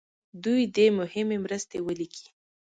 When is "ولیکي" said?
1.87-2.25